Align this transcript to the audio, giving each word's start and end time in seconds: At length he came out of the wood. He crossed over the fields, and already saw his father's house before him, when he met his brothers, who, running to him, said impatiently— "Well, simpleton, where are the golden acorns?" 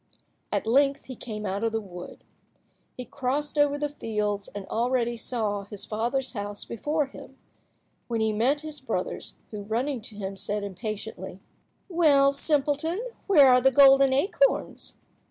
At 0.51 0.65
length 0.65 1.05
he 1.05 1.15
came 1.15 1.45
out 1.45 1.63
of 1.63 1.71
the 1.71 1.79
wood. 1.79 2.23
He 2.97 3.05
crossed 3.05 3.55
over 3.55 3.77
the 3.77 3.87
fields, 3.89 4.47
and 4.47 4.65
already 4.65 5.15
saw 5.15 5.63
his 5.63 5.85
father's 5.85 6.31
house 6.33 6.65
before 6.65 7.05
him, 7.05 7.37
when 8.07 8.19
he 8.19 8.33
met 8.33 8.61
his 8.61 8.81
brothers, 8.81 9.35
who, 9.51 9.61
running 9.61 10.01
to 10.01 10.15
him, 10.15 10.37
said 10.37 10.63
impatiently— 10.63 11.39
"Well, 11.87 12.33
simpleton, 12.33 13.09
where 13.27 13.49
are 13.49 13.61
the 13.61 13.69
golden 13.69 14.11
acorns?" 14.11 14.95